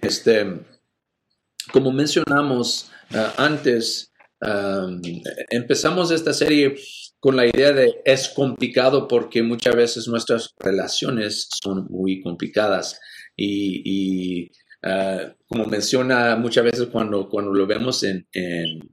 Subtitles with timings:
[0.00, 0.60] Este,
[1.72, 4.12] como mencionamos ah, antes,
[5.50, 6.74] empezamos esta serie
[7.18, 12.98] con la idea de es complicado porque muchas veces nuestras relaciones son muy complicadas
[13.36, 14.50] y,
[14.82, 18.88] ah, como menciona muchas veces cuando, cuando lo vemos en, en,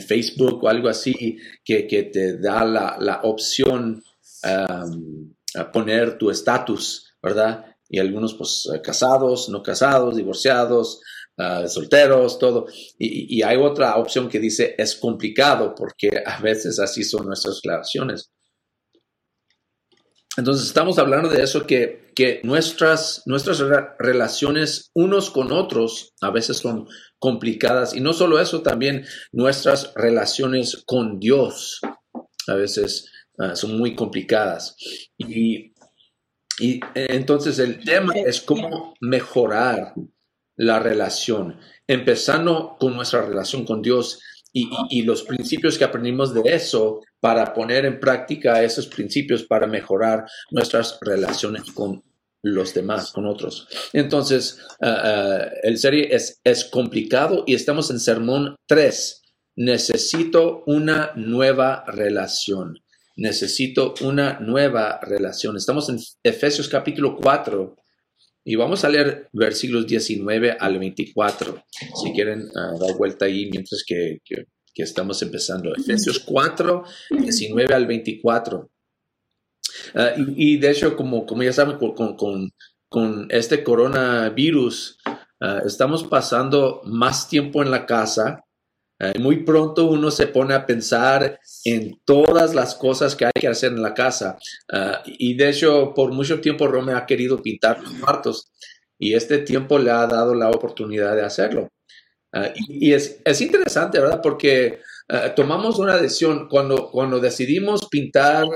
[0.00, 4.02] Facebook o algo así, que, que te da la, la opción
[4.42, 7.71] a poner tu estatus, ¿verdad?
[7.92, 11.00] Y algunos pues casados, no casados, divorciados,
[11.38, 12.66] Ah, solteros, todo.
[12.98, 18.30] Y, hay otra opción que dice es complicado porque a veces así son nuestras relaciones.
[20.36, 23.62] Entonces estamos hablando de eso, que, que nuestras, nuestras
[23.98, 26.86] relaciones unos con otros a veces son
[27.18, 27.94] complicadas.
[27.94, 31.80] Y no solo eso, también nuestras relaciones con Dios
[32.46, 34.76] a veces ah, son muy complicadas.
[35.18, 35.71] Y,
[36.58, 39.94] y entonces el tema es cómo mejorar
[40.56, 44.20] la relación, empezando con nuestra relación con Dios
[44.52, 50.26] y, los principios que aprendimos de eso para poner en práctica esos principios para mejorar
[50.50, 52.02] nuestras relaciones con
[52.42, 53.66] los demás, con otros.
[53.94, 59.22] Entonces, ah, el serie es, es complicado y estamos en sermón 3.
[59.56, 62.78] Necesito una nueva relación.
[63.16, 65.56] Necesito una nueva relación.
[65.56, 67.76] Estamos en Efesios capítulo 4
[68.44, 71.64] y vamos a leer versículos 19 al 24,
[72.02, 74.20] si quieren ah, dar vuelta ahí mientras que,
[74.74, 75.74] estamos empezando.
[75.74, 76.84] Efesios 4,
[77.20, 78.70] 19 al 24.
[79.94, 84.98] Ah, y, de hecho, como, como ya saben, con, con, este coronavirus,
[85.40, 88.42] ah, estamos pasando más tiempo en la casa
[89.02, 93.48] eh, muy pronto uno se pone a pensar en todas las cosas que hay que
[93.48, 94.38] hacer en la casa.
[94.72, 98.52] Eh, y de hecho, por mucho tiempo Rome ha querido pintar los cuartos
[98.96, 101.68] y este tiempo le ha dado la oportunidad de hacerlo.
[102.32, 104.20] Eh, y, es, interesante, ¿verdad?
[104.22, 104.78] Porque
[105.34, 108.46] tomamos una decisión cuando, cuando decidimos pintar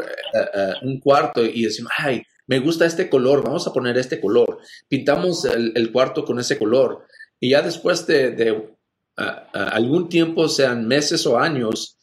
[0.80, 4.60] un cuarto y decimos, ay, me gusta este color, vamos a poner este color.
[4.88, 7.04] Pintamos el, cuarto con ese color.
[7.38, 8.75] Y ya después de, de
[9.16, 11.98] algún tiempo, sean meses o años,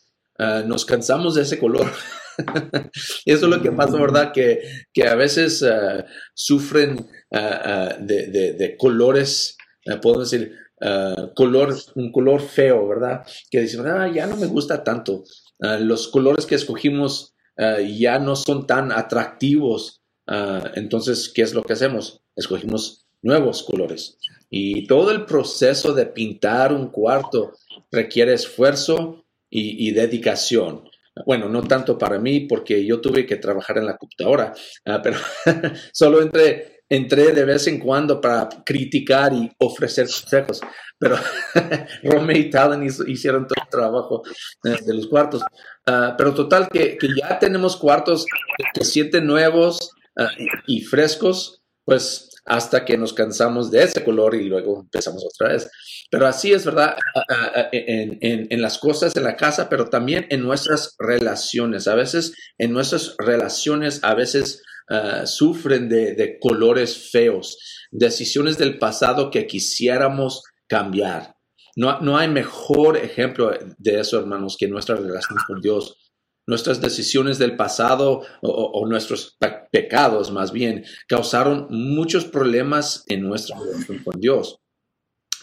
[0.66, 1.92] nos cansamos de ese color.
[3.26, 4.32] y eso es lo que pasa, ¿verdad?
[4.34, 5.64] Que, que a veces
[6.34, 9.58] sufren de, de, colores,
[10.02, 10.56] podemos decir,
[11.36, 13.26] color, un color feo, ¿verdad?
[13.50, 15.24] Que dicen, ah, ya no me gusta tanto.
[15.60, 20.02] los colores que escogimos ya no son tan atractivos.
[20.76, 22.22] entonces, ¿qué es lo que hacemos?
[22.36, 24.18] Escogimos nuevos colores.
[24.56, 27.54] Y todo el proceso de pintar un cuarto
[27.92, 30.88] requiere esfuerzo y, dedicación.
[31.26, 34.54] Bueno, no tanto para mí porque yo tuve que trabajar en la computadora,
[34.86, 35.18] ah, pero
[35.92, 40.62] solo entré, entré de vez en cuando para criticar y ofrecer consejos.
[41.00, 41.18] Pero
[42.04, 44.22] Rome y Talon hicieron todo el trabajo
[44.66, 45.42] eh, de los cuartos.
[45.88, 48.28] Ah, pero total que, ya tenemos cuartos
[48.76, 50.30] que sienten nuevos ah,
[50.68, 55.70] y frescos, pues hasta que nos cansamos de ese color y luego empezamos otra vez.
[56.10, 56.96] Pero así es, ¿verdad?
[57.72, 61.88] En, las cosas de la casa, pero también en nuestras relaciones.
[61.88, 67.58] A veces en nuestras relaciones, a veces ah, sufren de, de colores feos,
[67.92, 71.36] decisiones del pasado que quisiéramos cambiar.
[71.76, 75.98] No, no, hay mejor ejemplo de eso, hermanos, que nuestra relación con Dios
[76.46, 79.38] nuestras decisiones del pasado o, nuestros
[79.72, 84.60] pecados más bien causaron muchos problemas en nuestra relación con Dios.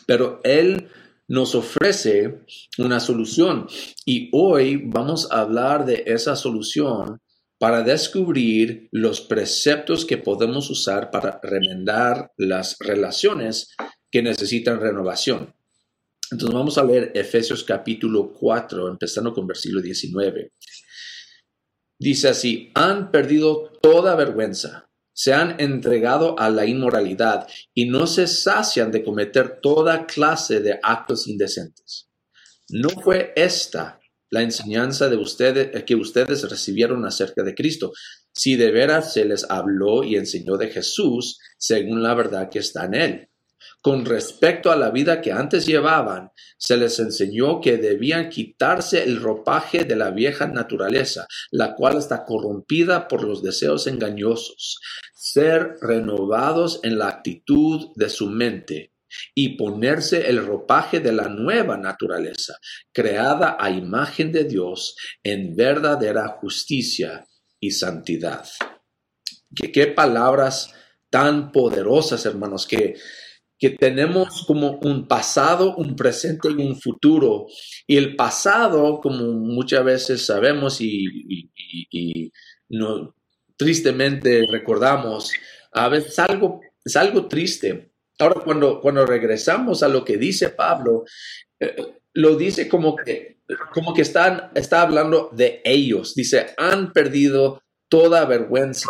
[0.06, 0.88] Pero Él
[1.28, 2.40] nos ofrece
[2.78, 3.66] una solución
[4.04, 7.20] y hoy vamos a hablar de esa solución
[7.58, 13.76] para descubrir los preceptos que podemos usar para remendar las relaciones
[14.10, 15.54] que necesitan renovación.
[16.30, 20.52] Entonces vamos a leer Efesios capítulo 4, empezando con versículo 19.
[22.00, 28.26] Dice así, han perdido toda vergüenza, se han entregado a la inmoralidad y no se
[28.26, 32.08] sacian de cometer toda clase de actos indecentes.
[32.70, 37.92] ¿No fue esta la enseñanza de ustedes que ustedes recibieron acerca de Cristo?
[38.32, 42.86] Si de veras se les habló y enseñó de Jesús según la verdad que está
[42.86, 43.29] en él
[43.80, 49.20] con respecto a la vida que antes llevaban, se les enseñó que debían quitarse el
[49.20, 54.80] ropaje de la vieja naturaleza, la cual está corrompida por los deseos engañosos,
[55.14, 58.92] ser renovados en la actitud de su mente
[59.34, 62.58] y ponerse el ropaje de la nueva naturaleza,
[62.92, 67.26] creada a imagen de Dios en verdadera justicia
[67.58, 68.46] y santidad.
[69.72, 70.74] qué palabras
[71.10, 72.94] tan poderosas, hermanos, que
[73.60, 77.46] que tenemos como un pasado, un presente y un futuro.
[77.86, 81.50] Y el pasado, como muchas veces sabemos y,
[82.70, 83.14] no,
[83.56, 85.32] tristemente recordamos,
[85.72, 87.92] a veces algo, es algo triste.
[88.18, 91.04] Ahora, cuando, cuando regresamos a lo que dice Pablo,
[91.60, 91.76] eh,
[92.14, 93.42] lo dice como que,
[93.74, 96.14] como que están, está hablando de ellos.
[96.14, 98.88] Dice, han perdido toda vergüenza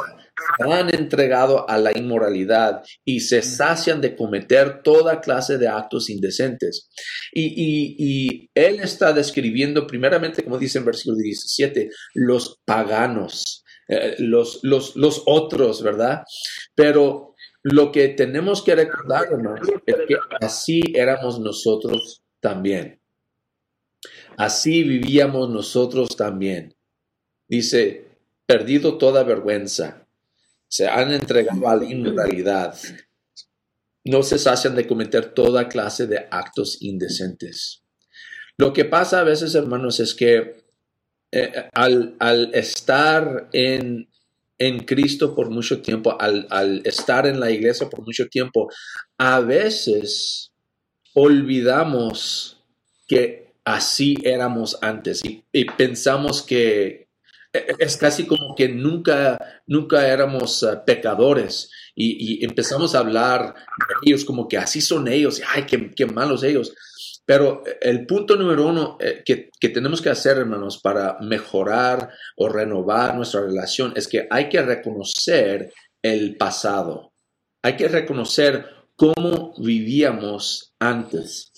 [0.59, 6.89] han entregado a la inmoralidad y se sacian de cometer toda clase de actos indecentes.
[7.33, 14.97] Y, él está describiendo primeramente, como dice en versículo 17, los paganos, eh, los, los,
[14.97, 16.23] los otros, ¿verdad?
[16.75, 19.29] Pero lo que tenemos que recordar,
[19.87, 23.01] es que así éramos nosotros también.
[24.37, 26.75] Así vivíamos nosotros también.
[27.49, 28.07] Dice,
[28.47, 30.07] perdido toda vergüenza,
[30.71, 32.79] se han entregado a la inmoralidad,
[34.05, 37.83] no se sacian de cometer toda clase de actos indecentes.
[38.57, 40.65] Lo que pasa a veces, hermanos, es que
[41.33, 44.09] eh, al, estar en,
[44.59, 48.71] en, Cristo por mucho tiempo, al, estar en la iglesia por mucho tiempo,
[49.19, 50.53] a veces
[51.15, 52.63] olvidamos
[53.09, 57.10] que así éramos antes y pensamos que,
[57.53, 64.25] es casi como que nunca, nunca éramos eh, pecadores y, empezamos a hablar de ellos
[64.25, 66.73] como que así son ellos, y, ay, qué, malos ellos.
[67.27, 72.49] Pero el punto número uno eh, que, que, tenemos que hacer, hermanos, para mejorar o
[72.49, 75.73] renovar nuestra relación es que hay que reconocer
[76.03, 77.13] el pasado.
[77.63, 81.53] Hay que reconocer cómo vivíamos antes.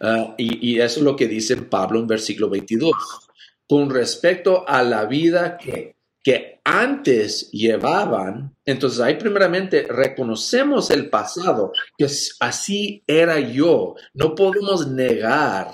[0.00, 3.27] Ah, y, y, eso es lo que dice Pablo en versículo 22
[3.68, 11.72] con respecto a la vida que, que antes llevaban, entonces ahí primeramente reconocemos el pasado,
[11.96, 12.06] que
[12.40, 13.94] así era yo.
[14.14, 15.68] No podemos negar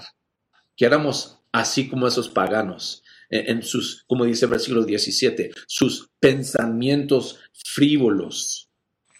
[0.76, 7.40] que éramos así como esos paganos en, sus, como dice el versículo 17, sus pensamientos
[7.52, 8.68] frívolos.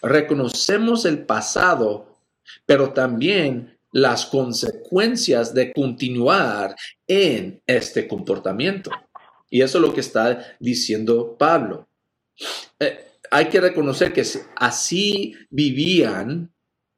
[0.02, 2.20] Reconocemos el pasado,
[2.66, 6.74] pero también las consecuencias de continuar
[7.06, 8.90] en este comportamiento.
[9.48, 11.88] Y eso es lo que está diciendo Pablo.
[12.80, 12.98] Eh,
[13.30, 14.24] hay que reconocer que
[14.56, 16.52] así vivían,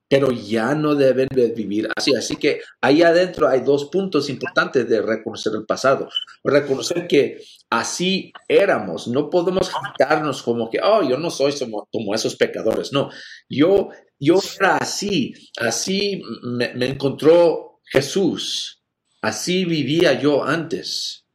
[0.08, 2.16] pero ya no deben vivir así.
[2.16, 6.08] Así que ahí adentro hay dos puntos importantes de reconocer el pasado.
[6.42, 9.06] Reconocer que así éramos.
[9.06, 12.90] No podemos jactarnos como que, oh, yo no soy como, como esos pecadores.
[12.90, 13.10] No,
[13.50, 18.82] yo yo era así, así me, encontró Jesús,
[19.20, 21.26] así vivía yo antes,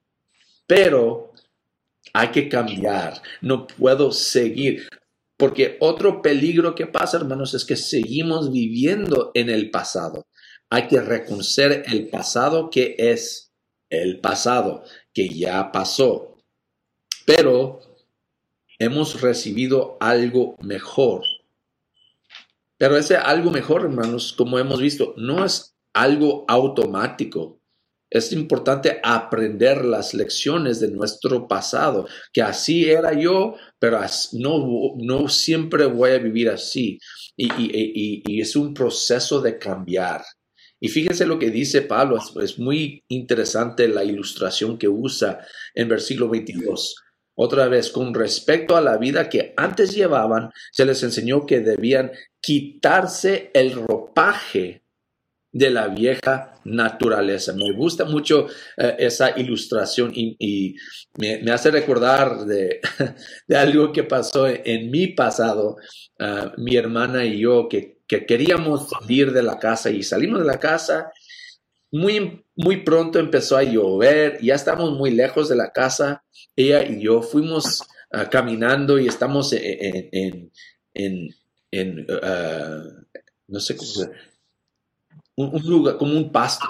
[0.66, 1.32] pero
[2.14, 4.88] hay que cambiar, no puedo seguir.
[5.38, 10.28] Porque otro peligro que pasa, hermanos, es que seguimos viviendo en el pasado.
[10.70, 13.52] Hay que reconocer el pasado que es
[13.90, 14.84] el pasado,
[15.14, 16.38] que ya pasó.
[17.26, 17.82] Pero
[18.78, 21.24] hemos recibido algo mejor
[22.82, 27.62] pero ese algo mejor, hermanos, como hemos visto, no es algo automático.
[28.10, 34.00] Es importante aprender las lecciones de nuestro pasado, que así era yo, pero
[34.34, 36.98] no, no siempre voy a vivir así.
[37.38, 40.24] Y, es un proceso de cambiar.
[40.80, 45.46] Y fíjense lo que dice Pablo, es, es muy interesante la ilustración que usa
[45.76, 46.96] en versículo 22.
[47.44, 52.12] Otra vez, con respecto a la vida que antes llevaban, se les enseñó que debían
[52.40, 54.84] quitarse el ropaje
[55.52, 57.54] de la vieja naturaleza.
[57.54, 58.46] Me gusta mucho
[58.78, 60.76] eh, esa ilustración y,
[61.18, 62.80] me, hace recordar de,
[63.58, 65.78] algo que pasó en, mi pasado,
[66.20, 70.60] ah, mi hermana y yo, que, queríamos salir de la casa y salimos de la
[70.60, 71.12] casa.
[71.92, 76.24] Muy, muy pronto empezó a llover, ya estamos muy lejos de la casa.
[76.56, 80.52] Ella y yo fuimos ah, caminando y estamos en
[81.72, 83.16] en, uh,
[83.48, 83.92] no sé cómo
[85.36, 86.66] un, lugar, como un pasto,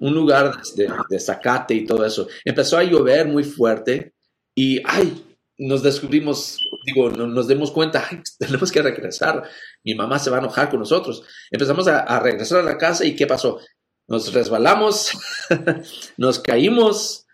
[0.00, 2.28] Un lugar de, de, zacate y todo eso.
[2.44, 4.12] Empezó a llover muy fuerte
[4.54, 5.24] y, ay,
[5.56, 8.04] nos descubrimos, digo, nos dimos cuenta,
[8.38, 9.44] tenemos que regresar.
[9.84, 11.22] Mi mamá se va a enojar con nosotros.
[11.50, 13.60] Empezamos a, regresar a la casa y ¿qué pasó?
[14.06, 15.12] Nos resbalamos,
[16.16, 17.26] nos caímos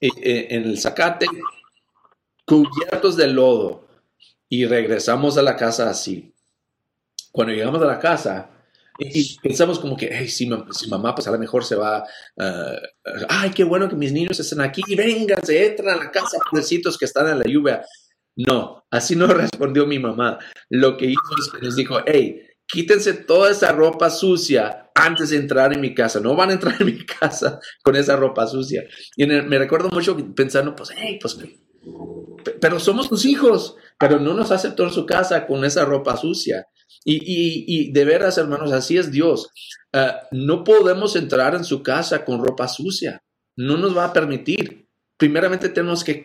[0.00, 1.26] eh, eh, en el zacate,
[2.44, 3.86] cubiertos de lodo
[4.48, 6.32] y regresamos a la casa así
[7.36, 8.48] cuando llegamos a la casa,
[8.98, 13.50] y pensamos como que, hey, si, mamá, pues a lo mejor se va, uh, ay,
[13.50, 14.80] qué bueno que mis niños estén aquí,
[15.42, 17.84] se entran a la casa, pobrecitos que están en la lluvia.
[18.36, 20.38] No, así no respondió mi mamá.
[20.70, 25.36] Lo que hizo es que nos dijo, hey, quítense toda esa ropa sucia antes de
[25.36, 26.20] entrar en mi casa.
[26.20, 28.84] No van a entrar en mi casa con esa ropa sucia.
[29.16, 31.38] Y me recuerdo mucho pensando, pues, hey, pues,
[32.60, 36.66] pero somos tus hijos, pero no nos aceptó en su casa con esa ropa sucia.
[37.04, 37.20] Y,
[37.66, 39.50] y, de veras, hermanos, así es Dios.
[39.92, 43.22] Ah, no podemos entrar en su casa con ropa sucia.
[43.56, 44.88] No nos va a permitir.
[45.16, 46.24] Primeramente tenemos que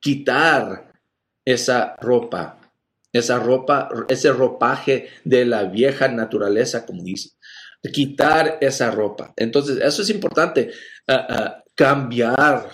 [0.00, 0.92] quitar
[1.44, 2.61] esa ropa
[3.12, 7.30] esa ropa, ese ropaje de la vieja naturaleza, como dice.
[7.92, 9.34] Quitar esa ropa.
[9.36, 10.70] Entonces, eso es importante,
[11.08, 12.70] ah, ah, cambiar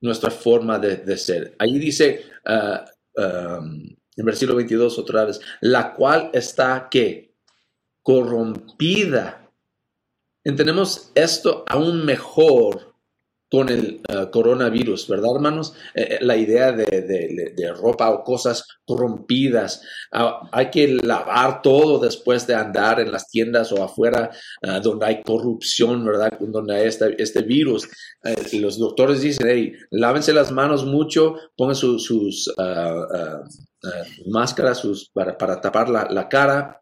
[0.00, 1.54] nuestra forma de, ser.
[1.58, 2.78] Ahí dice uh,
[4.16, 7.34] en versículo 22 otra vez, la cual está que
[8.02, 9.48] corrompida.
[10.44, 12.91] Entendemos esto aún mejor
[13.52, 15.74] con el eh, coronavirus, ¿verdad, hermanos?
[15.94, 19.82] Eh, eh, la idea de, ropa o cosas corrompidas.
[20.10, 24.30] Ah, hay que lavar todo después de andar en las tiendas o afuera
[24.66, 26.32] ah, donde hay corrupción, ¿verdad?
[26.40, 27.86] Donde hay este, este virus.
[28.54, 33.42] los doctores dicen, hey, lávense las manos mucho, pongan sus ah,
[34.28, 36.81] máscaras sus, para, tapar la, la cara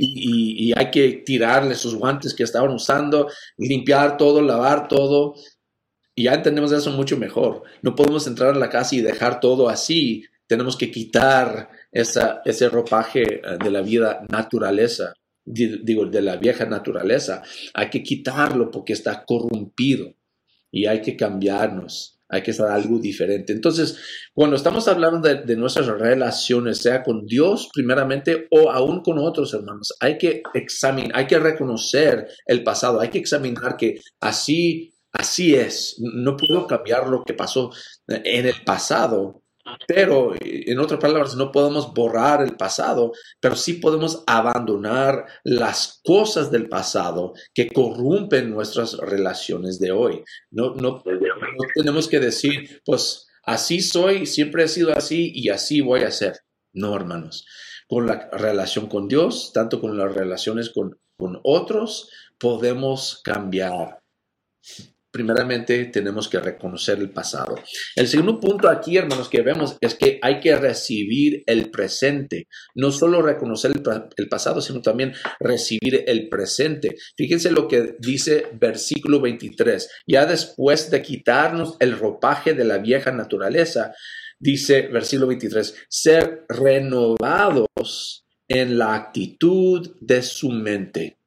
[0.00, 3.28] y, hay que tirarle sus guantes que estaban usando,
[3.58, 5.34] limpiar todo, lavar todo.
[6.14, 7.62] Y ya entendemos eso mucho mejor.
[7.82, 10.24] No podemos entrar a la casa y dejar todo así.
[10.46, 15.14] Tenemos que quitar esa, ese ropaje eh, de la vida naturaleza,
[15.44, 17.42] digo, de la vieja naturaleza.
[17.74, 20.14] Hay que quitarlo porque está corrompido
[20.70, 23.52] y hay que cambiarnos hay que estar algo diferente.
[23.52, 23.98] Entonces,
[24.32, 29.94] cuando estamos hablando de, nuestras relaciones, sea con Dios primeramente o aún con otros hermanos,
[30.00, 35.96] hay que examinar, hay que reconocer el pasado, hay que examinar que así, así es.
[35.98, 37.70] No puedo cambiar lo que pasó
[38.06, 39.39] en el pasado,
[39.86, 46.50] pero, en otras palabras, no podemos borrar el pasado, pero sí podemos abandonar las cosas
[46.50, 50.22] del pasado que corrompen nuestras relaciones de hoy.
[50.50, 51.02] No, no,
[51.74, 56.40] tenemos que decir, pues así soy, siempre he sido así y así voy a ser.
[56.72, 57.46] No, hermanos.
[57.88, 64.00] Con la relación con Dios, tanto con las relaciones con, con otros, podemos cambiar
[65.10, 67.56] primeramente tenemos que reconocer el pasado.
[67.96, 72.46] El segundo punto aquí, hermanos, que vemos es que hay que recibir el presente.
[72.74, 73.72] No solo reconocer
[74.16, 76.96] el, pasado, sino también recibir el presente.
[77.16, 79.88] Fíjense lo que dice versículo 23.
[80.06, 83.92] Ya después de quitarnos el ropaje de la vieja naturaleza,
[84.38, 91.18] dice versículo 23, ser renovados en la actitud de su mente.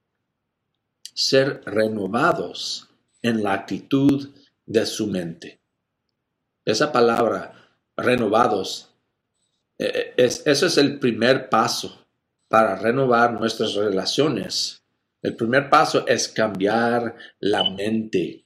[1.13, 2.92] Ser renovados
[3.23, 4.29] en la actitud
[4.65, 5.61] de su mente.
[6.63, 7.53] Esa palabra,
[7.97, 8.93] renovados,
[9.77, 12.05] eh, eh, es, eso es el primer paso
[12.47, 14.83] para renovar nuestras relaciones.
[15.21, 18.45] El primer paso es cambiar la mente.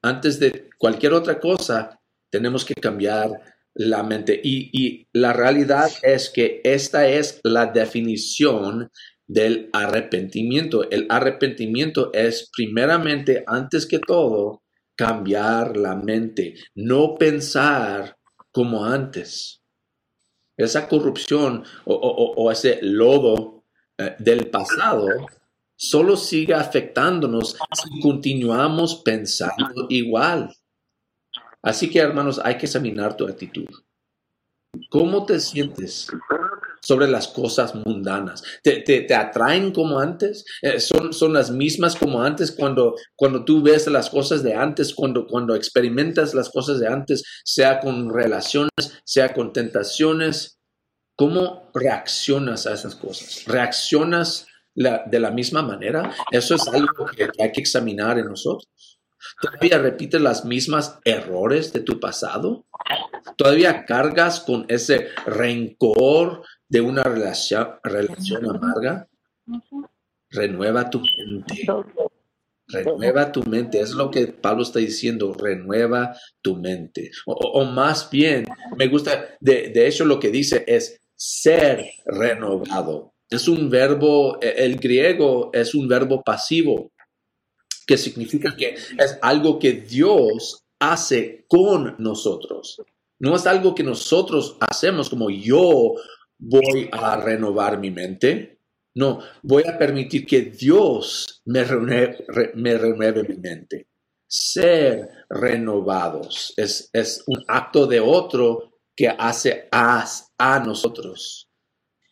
[0.00, 2.00] Antes de cualquier otra cosa,
[2.30, 3.30] tenemos que cambiar
[3.74, 4.40] la mente.
[4.42, 8.90] Y, y, la realidad es que esta es la definición
[9.26, 10.90] del arrepentimiento.
[10.90, 14.62] El arrepentimiento es primeramente, antes que todo,
[14.96, 18.16] cambiar la mente, no pensar
[18.50, 19.62] como antes.
[20.56, 23.64] Esa corrupción o, ese lodo
[23.98, 25.06] eh, del pasado
[25.74, 30.54] solo sigue afectándonos si continuamos pensando igual.
[31.62, 33.68] Así que, hermanos, hay que examinar tu actitud.
[34.90, 36.08] ¿Cómo te sientes
[36.82, 38.42] sobre las cosas mundanas.
[38.62, 40.44] ¿Te, atraen como antes?
[40.62, 44.94] Eh, son, ¿Son las mismas como antes cuando, cuando tú ves las cosas de antes,
[44.94, 50.58] cuando, cuando experimentas las cosas de antes, sea con relaciones, sea con tentaciones?
[51.16, 53.44] ¿Cómo reaccionas a esas cosas?
[53.46, 56.12] ¿Reaccionas de la misma manera?
[56.30, 58.66] Eso es algo que hay que examinar en nosotros.
[59.40, 62.66] ¿Todavía repites las mismas errores de tu pasado?
[63.36, 69.08] ¿Todavía cargas con ese rencor de una relación, relación amarga?
[70.30, 71.66] Renueva tu mente.
[72.66, 73.80] Renueva tu mente.
[73.80, 75.34] Es lo que Pablo está diciendo.
[75.34, 77.10] Renueva tu mente.
[77.26, 83.14] O, más bien, me gusta, de, de hecho lo que dice es ser renovado.
[83.28, 86.91] Es un verbo, el griego es un verbo pasivo
[87.86, 92.82] que significa que es algo que Dios hace con nosotros.
[93.18, 95.94] No es algo que nosotros hacemos como yo
[96.38, 98.58] voy a renovar mi mente.
[98.94, 103.86] No, voy a permitir que Dios me renueve, mi mente.
[104.26, 110.04] Ser renovados es, es, un acto de otro que hace a,
[110.38, 111.48] a nosotros.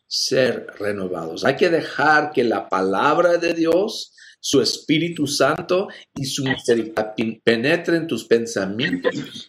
[0.07, 1.45] ser renovados.
[1.45, 8.07] Hay que dejar que la palabra de Dios, su Espíritu Santo y su misericordia penetren
[8.07, 9.49] tus pensamientos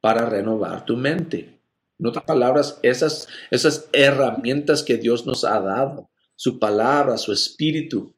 [0.00, 1.60] para renovar tu mente.
[1.98, 8.16] En otras palabras, esas, esas herramientas que Dios nos ha dado, su palabra, su espíritu,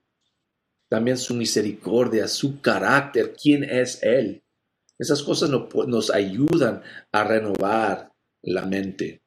[0.89, 4.45] también su misericordia, su carácter, quién es Él.
[4.99, 9.25] Esas cosas nos ayudan a renovar la mente.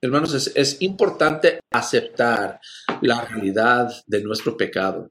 [0.00, 2.60] Hermanos, es, es, importante aceptar
[3.00, 5.08] la realidad de nuestro pecado,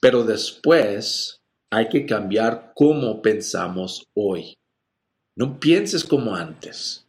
[0.00, 4.58] pero después hay que cambiar cómo pensamos hoy.
[5.36, 7.06] No pienses como antes.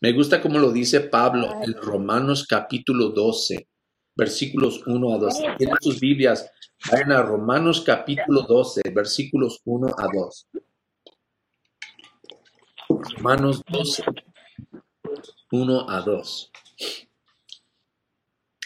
[0.00, 3.66] Me gusta como lo dice Pablo en Romanos capítulo 12,
[4.14, 5.34] versículos 1 a 2.
[5.58, 6.48] Tienen sus Biblias,
[6.90, 10.46] vayan a Romanos capítulo 12, versículos 1 a 2.
[12.88, 14.04] Romanos 12,
[15.50, 16.52] 1 a 2.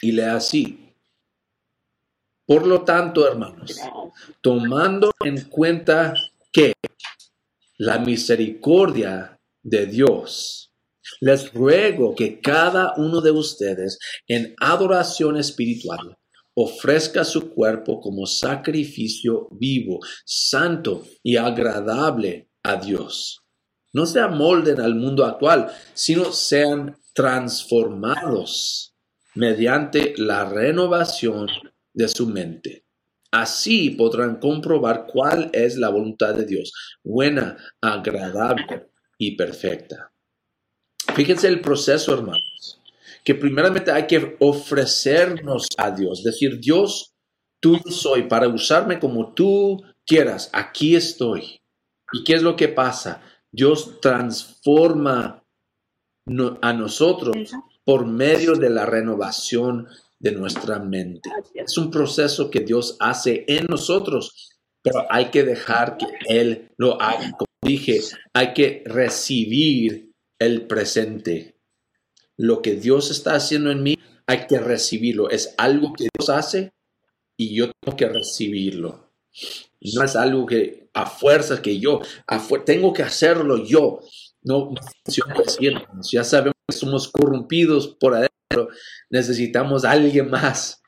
[0.03, 0.92] Y lea así.
[2.53, 3.81] Por lo tanto, hermanos,
[4.43, 6.13] tomando en cuenta
[6.53, 6.75] que
[7.79, 10.71] la misericordia de Dios,
[11.23, 16.19] les ruego que cada uno de ustedes en adoración espiritual
[16.53, 23.41] ofrezca su cuerpo como sacrificio vivo, santo y agradable a Dios.
[23.95, 28.95] No se amolden al mundo actual, sino sean transformados
[29.35, 31.49] mediante la renovación
[31.95, 32.85] de su mente.
[33.31, 36.73] Así podrán comprobar cuál es la voluntad de Dios,
[37.03, 40.13] buena, agradable y perfecta.
[41.15, 42.81] Fíjense el proceso, hermanos,
[43.25, 47.15] que primeramente hay que ofrecernos a Dios, decir, Dios,
[47.61, 51.61] tú soy para usarme como tú quieras, aquí estoy.
[52.13, 53.23] ¿Y qué es lo que pasa?
[53.51, 55.43] Dios transforma
[56.61, 57.53] a nosotros
[57.85, 59.89] por medio de la renovación
[60.23, 61.29] de nuestra mente.
[61.53, 67.01] Es un proceso que Dios hace en nosotros, pero hay que dejar que Él lo
[67.03, 67.33] haga.
[67.33, 68.01] Como dije,
[68.33, 71.59] hay que recibir el presente.
[72.37, 75.29] Lo que Dios está haciendo en mí, hay que recibirlo.
[75.29, 76.73] Es algo que Dios hace
[77.37, 79.13] y yo tengo que recibirlo.
[79.95, 82.01] No es algo que a fuerzas que yo,
[82.65, 84.01] tengo que hacerlo yo.
[84.45, 85.69] No, no funciona así,
[86.13, 88.32] Ya sabemos que somos corrompidos por adentro.
[89.11, 90.83] Necesitamos a alguien más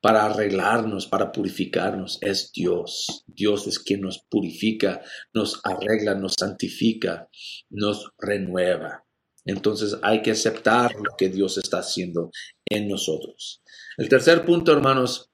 [0.00, 2.18] para arreglarnos, para purificarnos.
[2.20, 3.24] Es Dios.
[3.26, 5.02] Dios es quien nos purifica,
[5.34, 7.28] nos arregla, nos santifica,
[7.68, 9.04] nos renueva.
[9.44, 12.30] Entonces hay que aceptar lo que Dios está haciendo
[12.66, 13.62] en nosotros.
[13.96, 15.30] El tercer punto, hermanos,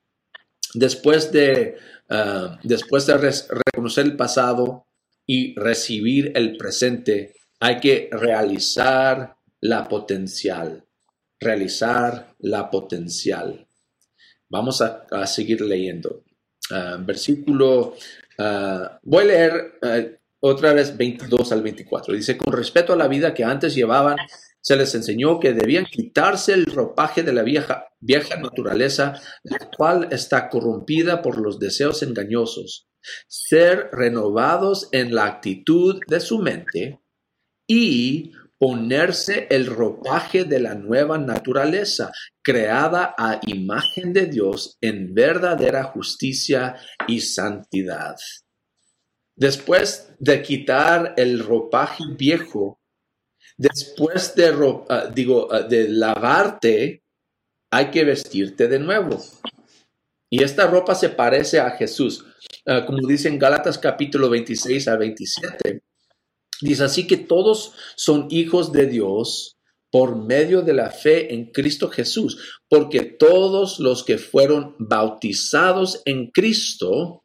[0.74, 1.76] después de,
[2.08, 4.86] ah, después de reconocer el pasado
[5.26, 10.85] y recibir el presente, hay que realizar la potencial.
[11.40, 13.66] Realizar la potencial.
[14.48, 16.24] Vamos a, seguir leyendo.
[16.70, 17.94] Ah, versículo,
[18.38, 20.00] ah, voy a leer ah,
[20.40, 22.14] otra vez 22 al 24.
[22.14, 24.16] Dice, con respecto a la vida que antes llevaban,
[24.66, 30.08] se les enseñó que debían quitarse el ropaje de la vieja, vieja naturaleza, la cual
[30.10, 32.88] está corrompida por los deseos engañosos,
[33.28, 37.00] ser renovados en la actitud de su mente
[37.68, 45.84] y ponerse el ropaje de la nueva naturaleza, creada a imagen de Dios en verdadera
[45.84, 48.16] justicia y santidad.
[49.36, 52.80] Después de quitar el ropaje viejo,
[53.58, 54.54] después de,
[54.88, 57.02] ah, digo, ah, de lavarte,
[57.70, 59.22] hay que vestirte de nuevo.
[60.30, 62.24] Y esta ropa se parece a Jesús,
[62.66, 65.82] ah, como dice en Gálatas capítulo 26 a 27.
[66.60, 69.56] Dice así que todos son hijos de Dios
[69.90, 76.30] por medio de la fe en Cristo Jesús, porque todos los que fueron bautizados en
[76.30, 77.24] Cristo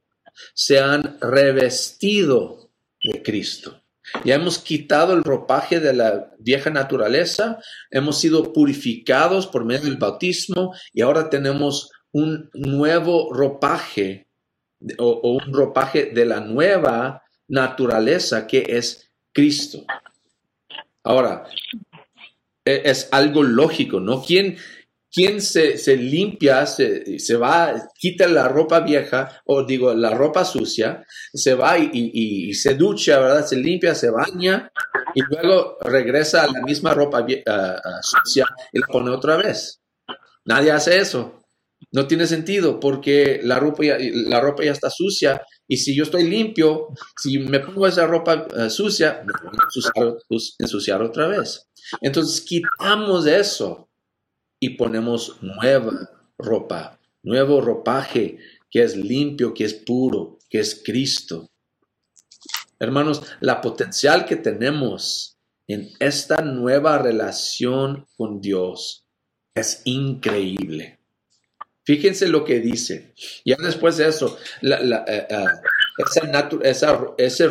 [0.54, 2.72] se han revestido
[3.04, 3.82] de Cristo.
[4.26, 9.98] Ya hemos quitado el ropaje de la vieja naturaleza, hemos sido purificados por medio del
[9.98, 14.28] bautismo y ahora tenemos un nuevo ropaje
[14.98, 19.86] o, un ropaje de la nueva naturaleza que es Cristo.
[21.04, 21.46] Ahora,
[22.66, 24.22] e, es algo lógico, ¿no?
[24.22, 24.58] ¿Quién,
[25.12, 31.06] quién se, limpia, se, se, va, quita la ropa vieja, o digo, la ropa sucia,
[31.34, 33.46] se va y, se ducha, ¿verdad?
[33.46, 34.72] Se limpia, se baña
[35.14, 37.26] y luego regresa a la misma ropa
[38.02, 39.82] sucia y la pone otra vez.
[40.46, 41.40] Nadie hace eso.
[41.92, 46.30] No tiene sentido porque la ropa la ropa ya está sucia y si yo estoy
[46.30, 50.18] limpio, si me pongo esa ropa eh, sucia, me voy a
[50.60, 51.70] ensuciar, otra vez.
[52.02, 53.88] Entonces quitamos eso.
[54.60, 55.94] y ponemos nueva
[56.38, 58.38] ropa, nuevo ropaje
[58.70, 61.50] que es limpio, que es puro, que es Cristo.
[62.78, 69.06] Hermanos, la potencial que tenemos en esta nueva relación con Dios
[69.56, 71.01] es increíble.
[71.84, 73.14] Fíjense lo que dice.
[73.44, 75.46] Ya después de eso, la, eh, eh,
[76.64, 77.50] esa, ese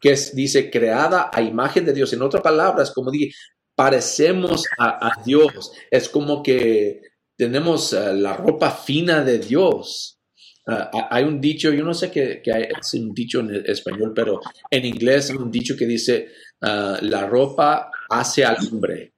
[0.00, 2.12] que, dice creada a imagen de Dios.
[2.12, 3.34] En otras palabras, como dije,
[3.74, 5.72] parecemos a, Dios.
[5.90, 7.02] Es como que
[7.36, 10.18] tenemos eh, la ropa fina de Dios.
[10.66, 14.40] Ah, hay un dicho, yo no sé qué, es un dicho en español, pero
[14.70, 16.28] en inglés hay un dicho que dice,
[16.62, 19.12] ah, la ropa hace al hombre.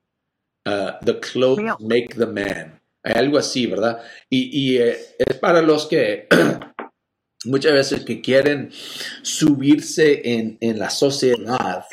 [0.65, 2.81] Ah, the clothes make the man.
[3.15, 4.01] Algo así, ¿verdad?
[4.29, 6.29] Y, eh, es para los que
[7.45, 8.71] muchas veces que quieren
[9.23, 11.85] subirse en, en la sociedad,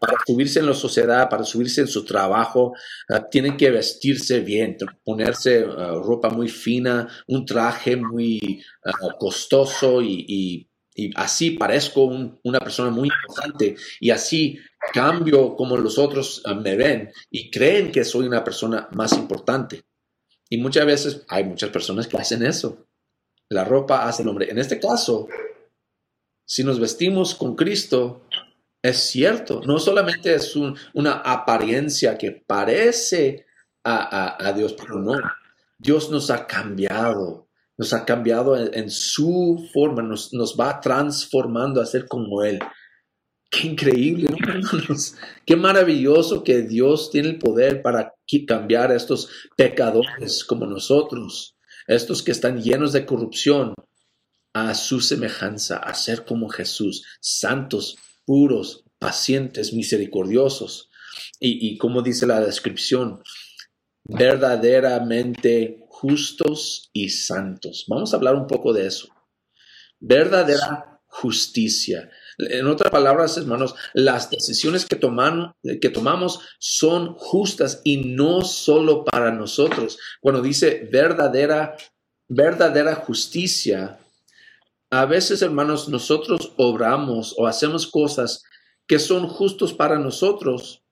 [0.00, 2.74] para subirse en la sociedad, para subirse en su trabajo,
[3.10, 10.02] ah, tienen que vestirse bien, ponerse ah, ropa muy fina, un traje muy ah, costoso
[10.02, 10.64] y,
[11.14, 12.10] así parezco
[12.42, 14.58] una persona muy importante y así
[14.92, 19.82] cambio como los otros me ven y creen que soy una persona más importante.
[20.50, 22.86] Y muchas veces hay muchas personas que hacen eso.
[23.50, 24.50] La ropa hace el hombre.
[24.50, 25.28] En este caso,
[26.46, 28.22] si nos vestimos con Cristo,
[28.82, 30.54] es cierto, no solamente es
[30.94, 33.46] una apariencia que parece
[33.84, 35.14] a, Dios, pero no.
[35.78, 41.86] Dios nos ha cambiado, nos ha cambiado en, su forma, nos, nos, va transformando a
[41.86, 42.58] ser como Él.
[43.50, 44.96] Qué increíble, ¿no,
[45.46, 48.14] Qué maravilloso que Dios tiene el poder para
[48.46, 51.56] cambiar a estos pecadores como nosotros,
[51.86, 53.74] estos que están llenos de corrupción,
[54.52, 60.90] a su semejanza, a ser como Jesús, santos, puros, pacientes, misericordiosos.
[61.40, 63.22] Y, como dice la descripción,
[64.04, 67.84] verdaderamente justos y santos.
[67.88, 69.08] Vamos a hablar un poco de eso.
[70.00, 72.10] Verdadera justicia.
[72.38, 74.98] En otras palabras, hermanos, las decisiones que,
[75.80, 79.98] que tomamos son justas y no solo para nosotros.
[80.20, 81.76] Cuando dice verdadera,
[82.28, 83.98] verdadera justicia,
[84.90, 88.44] a veces, hermanos, nosotros obramos o hacemos cosas
[88.86, 90.82] que son justos para nosotros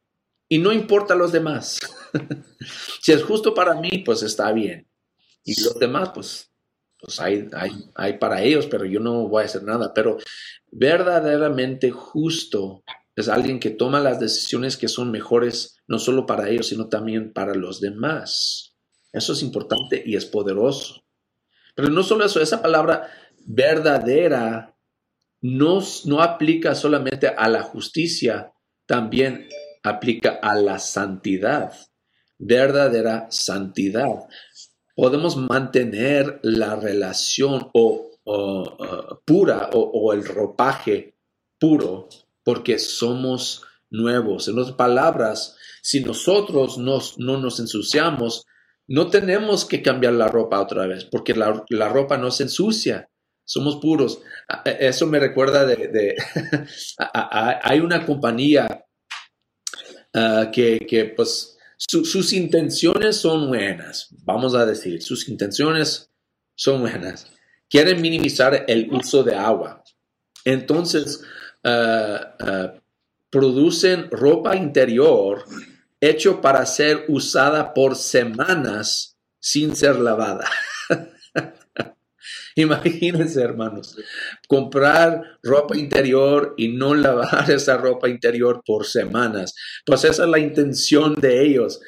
[0.49, 1.79] y no importa a los demás.
[3.03, 4.87] si es justo para mí, pues está bien.
[5.45, 6.51] Y los demás, pues,
[6.99, 9.95] pues hay para ellos, pero yo no voy a hacer nada.
[9.95, 10.19] Pero
[10.79, 12.85] verdaderamente justo
[13.15, 17.33] es alguien que toma las decisiones que son mejores, no solo para ellos, sino también
[17.33, 18.75] para los demás.
[19.11, 21.03] Eso es importante y es poderoso.
[21.75, 23.09] Pero no solo eso, esa palabra
[23.47, 24.77] verdadera
[25.41, 28.53] no, no aplica solamente a la justicia,
[28.85, 29.49] también
[29.83, 31.73] aplica a la santidad,
[32.37, 34.27] verdadera santidad.
[34.95, 38.11] Podemos mantener la relación o,
[39.25, 41.17] pura o, el ropaje
[41.59, 42.09] puro
[42.45, 44.49] porque somos nuevos.
[44.49, 48.45] En otras palabras, si nosotros nos, no nos ensuciamos,
[48.89, 53.09] no tenemos que cambiar la ropa otra vez porque la, la ropa no se ensucia
[53.47, 54.21] somos puros.
[54.65, 56.17] Eso me recuerda de,
[57.62, 58.85] hay una compañía
[60.12, 66.11] ah, que, pues sus intenciones son buenas, vamos a decir, sus intenciones
[66.55, 67.31] son buenas.
[67.68, 69.83] Quieren minimizar el uso de agua.
[70.44, 71.22] Entonces,
[71.64, 72.74] ah, ah,
[73.31, 75.44] producen ropa interior
[76.00, 80.48] hecho para ser usada por semanas sin ser lavada.
[82.57, 83.96] Imagínense, hermanos,
[84.48, 89.55] comprar ropa interior y no lavar esa ropa interior por semanas.
[89.85, 91.81] Pues esa es la intención de ellos.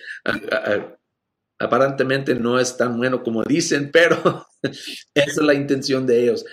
[1.58, 4.72] Aparentemente no es tan bueno como dicen, pero esa
[5.14, 6.44] es la intención de ellos.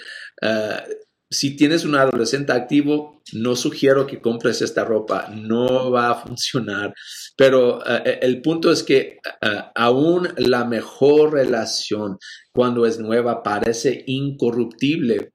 [0.41, 0.83] Ah,
[1.29, 6.93] si tienes un adolescente activo, no sugiero que compres esta ropa, no va a funcionar.
[7.35, 12.17] Pero eh, el punto es que eh, aún la mejor relación
[12.53, 15.31] cuando es nueva parece incorruptible,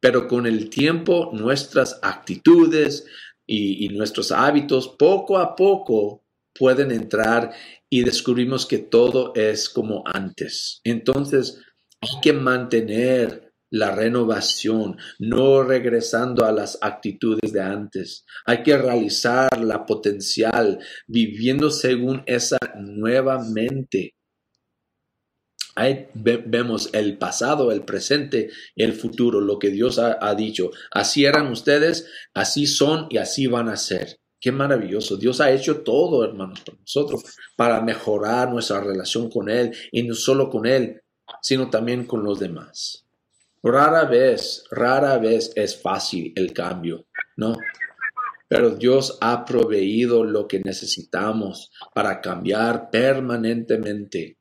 [0.00, 3.04] pero con el tiempo nuestras actitudes
[3.46, 6.24] y, y nuestros hábitos poco a poco
[6.58, 7.52] pueden entrar
[7.90, 10.80] y descubrimos que todo es como antes.
[10.84, 11.60] Entonces,
[12.00, 18.24] hay que mantener la renovación, no regresando a las actitudes de antes.
[18.44, 24.14] Hay que realizar la potencial, viviendo según esa nueva mente.
[25.74, 30.70] Ahí vemos el pasado, el presente el futuro, lo que Dios ha, ha dicho.
[30.90, 34.16] Así eran ustedes, así son y así van a ser.
[34.40, 35.16] Qué maravilloso.
[35.16, 37.22] Dios ha hecho todo, hermanos, por nosotros,
[37.56, 41.00] para mejorar nuestra relación con Él y no solo con Él,
[41.40, 43.06] sino también con los demás.
[43.62, 47.56] Rara vez, rara vez es fácil el cambio, ¿no?
[48.48, 54.38] Pero Dios ha proveído lo que necesitamos para cambiar permanentemente.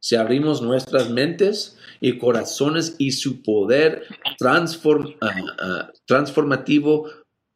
[0.00, 4.04] Si abrimos nuestras mentes y corazones y su poder
[4.40, 4.64] ah,
[5.60, 7.08] ah, transformativo,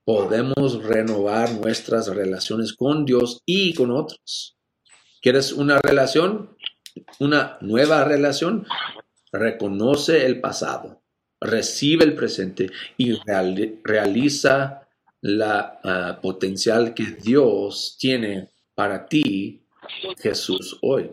[0.04, 4.56] podemos renovar nuestras relaciones con Dios y con otros.
[5.20, 6.56] ¿Quieres una relación?
[7.20, 8.66] Una nueva relación.
[9.30, 11.02] Reconoce el pasado,
[11.40, 13.18] recibe el presente y
[13.84, 14.88] realiza
[15.22, 19.64] la ah, potencial que Dios tiene para ti,
[20.18, 21.10] Jesús, hoy.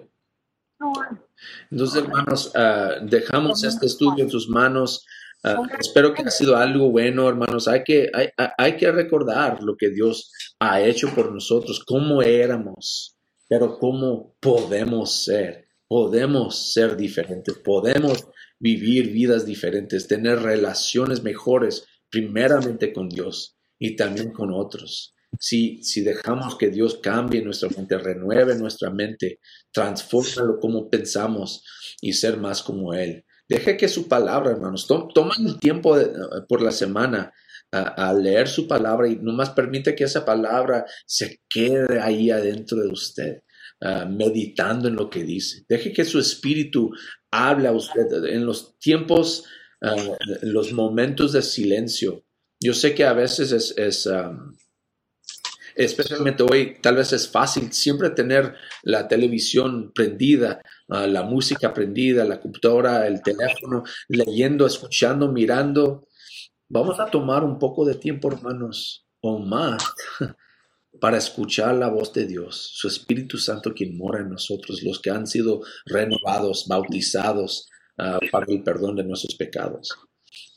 [1.71, 5.06] Entonces, hermanos, ah, dejamos este estudio en sus manos.
[5.43, 7.67] Ah, espero que ha sido algo bueno, hermanos.
[7.67, 13.17] Hay que, hay, hay, que recordar lo que Dios ha hecho por nosotros, cómo éramos,
[13.47, 15.67] pero cómo podemos ser.
[15.88, 18.28] Podemos ser diferentes, podemos
[18.60, 25.15] vivir vidas diferentes, tener relaciones mejores, primeramente con Dios y también con otros.
[25.39, 29.39] Si, si dejamos que Dios cambie nuestra mente, renueve nuestra mente,
[29.71, 31.63] transforme como pensamos
[32.02, 33.25] y ser más como Él.
[33.49, 35.97] Deje que su palabra, hermanos, tomen el tiempo
[36.47, 37.33] por la semana
[37.71, 42.88] a, leer su palabra y nomás permite que esa palabra se quede ahí adentro de
[42.88, 43.41] usted,
[43.81, 45.65] ah, meditando en lo que dice.
[45.67, 46.91] Deje que su espíritu
[47.31, 49.45] hable a usted en los tiempos,
[49.81, 52.25] uh, los momentos de silencio.
[52.59, 54.09] Yo sé que a veces es,
[55.75, 62.25] especialmente hoy, tal vez es fácil siempre tener la televisión prendida, ah, la música prendida,
[62.25, 66.08] la computadora, el teléfono, leyendo, escuchando, mirando.
[66.67, 69.84] Vamos a tomar un poco de tiempo, hermanos, o más,
[71.01, 75.10] para escuchar la voz de Dios, su Espíritu Santo quien mora en nosotros, los que
[75.10, 79.89] han sido renovados, bautizados ah, para el perdón de nuestros pecados.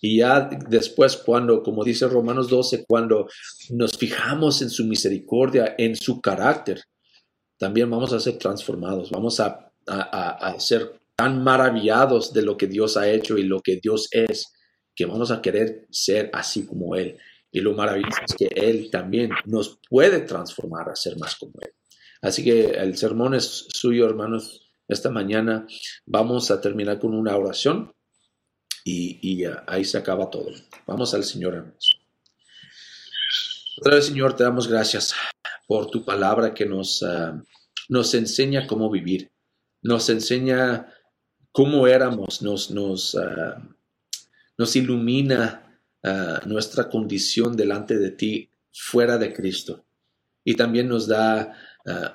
[0.05, 3.29] Y ya después, cuando, como dice Romanos 12, cuando
[3.71, 6.83] nos fijamos en su misericordia, en su carácter,
[7.57, 12.97] también vamos a ser transformados, vamos a, a, ser tan maravillados de lo que Dios
[12.97, 14.53] ha hecho y lo que Dios es,
[14.93, 17.17] que vamos a querer ser así como Él.
[17.53, 21.71] Y lo maravilloso es que Él también nos puede transformar a ser más como Él.
[22.21, 24.73] Así que el sermón es suyo, hermanos.
[24.89, 25.65] Esta mañana
[26.07, 27.93] vamos a terminar con una oración
[28.85, 30.51] y, ahí se acaba todo.
[30.87, 32.01] Vamos al Señor, hermanos.
[33.79, 35.15] Otra vez, Señor, te damos gracias
[35.67, 37.43] por tu palabra que nos, ah,
[37.89, 39.31] nos enseña cómo vivir,
[39.83, 40.93] nos enseña
[41.53, 43.63] cómo éramos, nos, nos, ah,
[44.75, 49.85] ilumina ah, nuestra condición delante de ti fuera de Cristo.
[50.45, 51.57] Y también nos da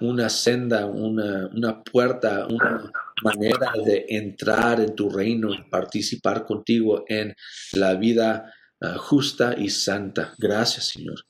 [0.01, 2.91] una senda, una, una puerta, una
[3.23, 7.36] manera de entrar en tu reino y participar contigo en
[7.73, 10.34] la vida ah, justa y santa.
[10.38, 11.25] Gracias, Señor,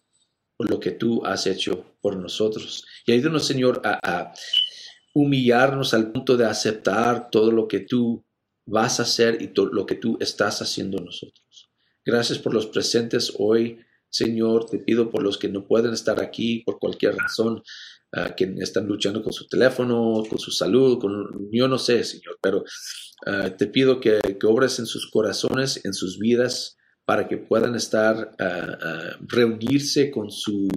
[0.55, 2.85] por lo que tú has hecho por nosotros.
[3.05, 4.33] Y ayúdanos, Señor, a,
[5.13, 8.23] humillarnos al punto de aceptar todo lo que tú
[8.67, 11.71] vas a hacer y todo lo que tú estás haciendo nosotros.
[12.05, 14.69] Gracias por los presentes hoy, Señor.
[14.69, 17.63] Te pido por los que no pueden estar aquí por cualquier razón.
[18.13, 22.39] Ah, que están luchando con su teléfono, con su salud, con, yo no sé, Señor,
[22.41, 22.63] pero
[23.25, 27.75] ah, te pido que, que, obres en sus corazones, en sus vidas, para que puedan
[27.75, 30.67] estar, uh, reunirse con su,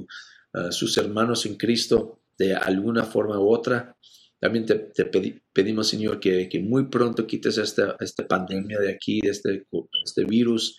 [0.71, 3.97] sus hermanos en Cristo de alguna forma u otra.
[4.39, 4.93] También te,
[5.53, 9.67] pedimos, Señor, que, que, muy pronto quites esta, esta pandemia de aquí, este,
[10.05, 10.79] este virus,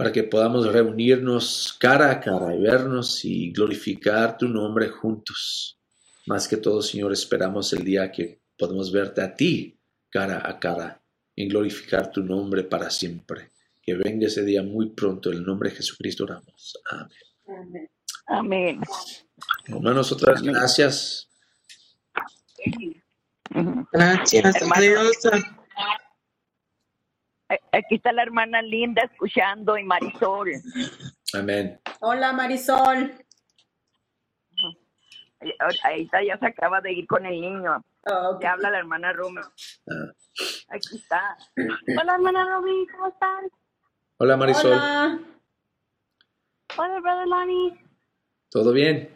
[0.00, 5.78] para que podamos reunirnos cara a cara y vernos y glorificar tu nombre juntos.
[6.24, 11.02] Más que todo, Señor, esperamos el día que podemos verte a ti cara a cara
[11.36, 13.50] y glorificar tu nombre para siempre.
[13.82, 15.30] Que venga ese día muy pronto.
[15.30, 16.78] En el nombre de Jesucristo oramos.
[16.90, 17.90] Amén.
[18.26, 18.80] Amén.
[19.66, 21.28] Hermanos, otras gracias.
[23.92, 25.50] Gracias, Dios.
[27.72, 30.50] Aquí está la hermana Linda escuchando y Marisol.
[31.34, 31.80] Amén.
[32.00, 33.12] Hola Marisol.
[35.82, 37.84] Ahí está, ya se acaba de ir con el niño.
[38.06, 39.40] Oh, ya habla la hermana Rumi.
[39.40, 40.12] Ah.
[40.68, 41.36] Aquí está.
[42.00, 43.44] Hola hermana Rumi, ¿cómo estás?
[44.18, 44.72] Hola Marisol.
[44.72, 45.20] Hola.
[46.76, 47.74] Hola, brother Lonnie.
[48.50, 49.10] ¿Todo bien?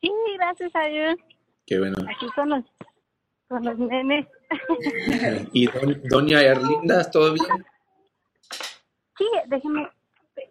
[0.00, 1.16] Sí, gracias a Dios.
[1.66, 1.96] Qué bueno.
[2.08, 2.64] Aquí con los,
[3.48, 4.26] con los nenes.
[5.52, 5.68] ¿Y
[6.08, 7.66] doña Erlinda, todo bien?
[9.16, 9.88] Sí, déjeme,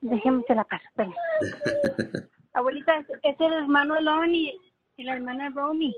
[0.02, 0.84] déjeme se la paso.
[2.54, 4.58] Abuelita, es el hermano Lonnie
[4.98, 5.96] y la hermana Romy.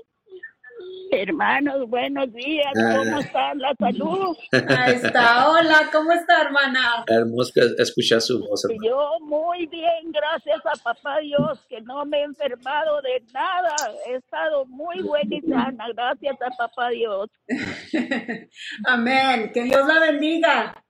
[1.12, 3.20] Hermanos, buenos días, ¿cómo ah.
[3.20, 4.36] está la salud?
[4.52, 7.04] Ahí está, hola, ¿cómo está, hermana?
[7.08, 8.62] Hermoso escuchar su voz.
[8.84, 13.74] Yo muy bien, gracias a papá Dios, que no me he enfermado de nada.
[14.06, 17.28] He estado muy buena y sana, gracias a papá Dios.
[18.86, 20.84] Amén, que Dios la bendiga.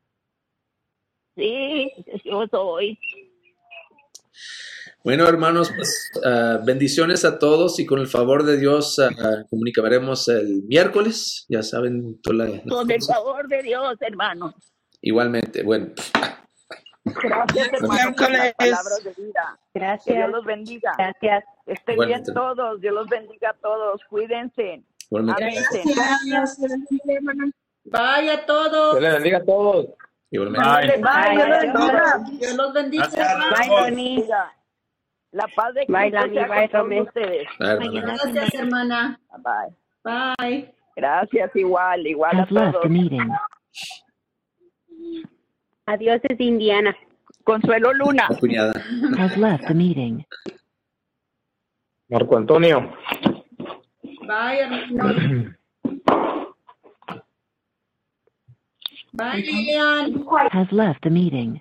[1.35, 1.91] Sí,
[2.25, 2.99] yo soy.
[5.03, 10.29] Bueno, hermanos, pues uh, bendiciones a todos y con el favor de Dios uh, comunicaremos
[10.29, 11.47] el miércoles.
[11.49, 14.55] Ya saben, toda la, con el favor de Dios, hermanos.
[15.01, 15.87] Igualmente, bueno.
[17.05, 19.59] Gracias, hermanos, por las palabras de vida.
[19.73, 20.05] Gracias.
[20.05, 20.93] Que Dios los bendiga.
[20.99, 21.45] Gracias.
[21.67, 22.81] Estén bien todos.
[22.81, 24.03] Dios los bendiga a todos.
[24.09, 24.85] Cuídense.
[25.11, 26.59] Gracias.
[27.85, 28.93] Vaya a todos.
[28.93, 29.87] Dios les bendiga a todos.
[30.31, 30.99] Igualmente.
[30.99, 30.99] Bye.
[30.99, 31.73] Bye.
[31.73, 32.39] Bye.
[32.39, 33.09] Dios los bendiga.
[33.09, 34.27] Bye,
[35.33, 37.49] la paz de Cristo sea con ustedes.
[37.59, 39.21] Gracias, hermana.
[39.39, 40.35] Bye.
[40.39, 40.75] Bye.
[40.97, 42.85] Gracias, igual, igual a todos.
[45.87, 46.97] Adiós es Indiana.
[47.45, 48.29] Consuelo Luna.
[49.19, 50.25] Has left the meeting.
[52.09, 52.93] Marco Antonio.
[54.27, 55.55] Bye, hermano.
[59.13, 60.25] Bye, Lilian.
[60.53, 61.61] Has left the meeting.